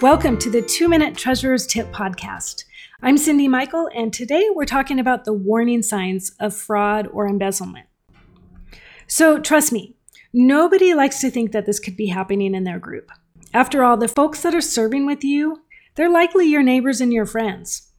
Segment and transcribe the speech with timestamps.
[0.00, 2.62] Welcome to the Two Minute Treasurer's Tip Podcast.
[3.02, 7.86] I'm Cyndi Michael, and today we're talking about the warning signs of fraud or embezzlement.
[9.08, 9.96] So, trust me,
[10.32, 13.10] nobody likes to think that this could be happening in their group.
[13.52, 15.64] After all, the folks that are serving with you,
[15.96, 17.90] they're likely your neighbors and your friends.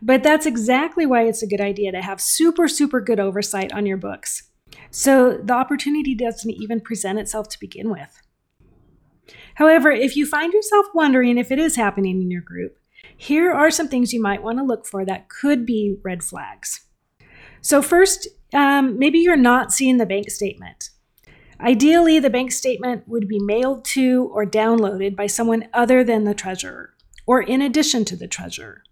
[0.00, 3.84] But that's exactly why it's a good idea to have super, super good oversight on
[3.84, 4.44] your books.
[4.90, 8.22] So the opportunity doesn't even present itself to begin with.
[9.54, 12.78] However, if you find yourself wondering if it is happening in your group,
[13.16, 16.86] here are some things you might want to look for that could be red flags.
[17.60, 20.90] So, first, um, maybe you're not seeing the bank statement.
[21.60, 26.34] Ideally, the bank statement would be mailed to or downloaded by someone other than the
[26.34, 26.94] treasurer,
[27.26, 28.82] or in addition to the treasurer.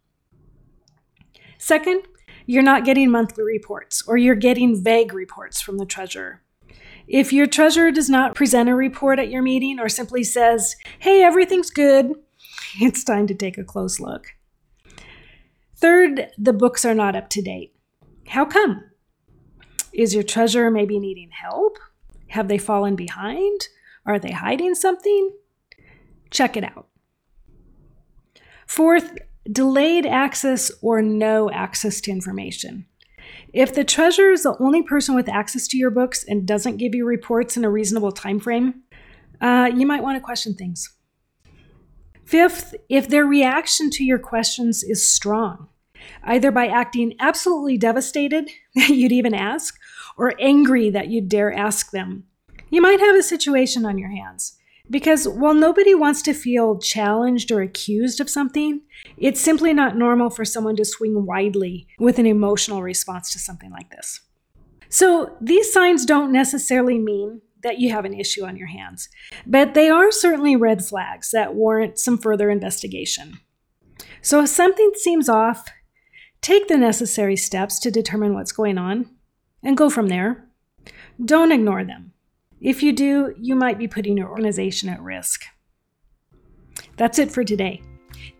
[1.58, 2.02] Second,
[2.46, 6.42] you're not getting monthly reports, or you're getting vague reports from the treasurer.
[7.06, 11.22] If your treasurer does not present a report at your meeting or simply says, hey,
[11.22, 12.12] everything's good,
[12.80, 14.28] it's time to take a close look.
[15.76, 17.74] Third, the books are not up to date.
[18.28, 18.84] How come?
[19.92, 21.78] Is your treasurer maybe needing help?
[22.28, 23.68] Have they fallen behind?
[24.06, 25.32] Are they hiding something?
[26.30, 26.88] Check it out.
[28.66, 29.18] Fourth,
[29.50, 32.86] delayed access or no access to information.
[33.52, 36.94] If the treasurer is the only person with access to your books and doesn't give
[36.94, 38.82] you reports in a reasonable time frame,
[39.40, 40.92] uh, you might want to question things.
[42.24, 45.68] Fifth, if their reaction to your questions is strong,
[46.22, 49.78] either by acting absolutely devastated that you'd even ask,
[50.16, 52.24] or angry that you'd dare ask them,
[52.70, 54.56] you might have a situation on your hands.
[54.90, 58.82] Because while nobody wants to feel challenged or accused of something,
[59.16, 63.70] it's simply not normal for someone to swing widely with an emotional response to something
[63.70, 64.20] like this.
[64.90, 69.08] So, these signs don't necessarily mean that you have an issue on your hands,
[69.46, 73.40] but they are certainly red flags that warrant some further investigation.
[74.20, 75.66] So, if something seems off,
[76.42, 79.10] take the necessary steps to determine what's going on
[79.64, 80.46] and go from there.
[81.24, 82.13] Don't ignore them.
[82.64, 85.44] If you do, you might be putting your organization at risk.
[86.96, 87.82] That's it for today.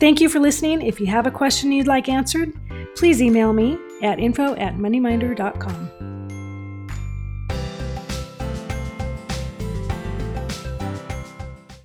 [0.01, 0.81] Thank you for listening.
[0.81, 2.53] If you have a question you'd like answered,
[2.97, 6.04] please email me at info at moneyminder.com.